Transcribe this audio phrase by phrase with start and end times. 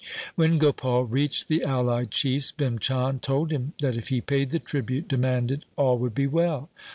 [0.33, 4.57] When Gopal reached the allied chiefs, Bhim Chand told him that if he paid the
[4.57, 6.71] tribute demanded all would be well.